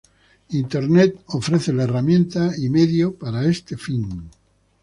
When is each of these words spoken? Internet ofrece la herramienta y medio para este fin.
Internet 0.61 1.19
ofrece 1.27 1.71
la 1.73 1.83
herramienta 1.83 2.49
y 2.57 2.69
medio 2.69 3.13
para 3.13 3.45
este 3.45 3.77
fin. 3.77 4.31